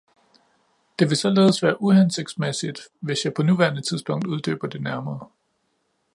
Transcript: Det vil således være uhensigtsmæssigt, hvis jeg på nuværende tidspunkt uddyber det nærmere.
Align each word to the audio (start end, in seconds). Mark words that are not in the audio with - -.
Det 0.99 1.09
vil 1.09 1.17
således 1.17 1.63
være 1.63 1.81
uhensigtsmæssigt, 1.81 2.81
hvis 2.99 3.17
jeg 3.25 3.33
på 3.33 3.43
nuværende 3.43 3.81
tidspunkt 3.81 4.27
uddyber 4.27 4.67
det 4.67 4.81
nærmere. 4.81 5.27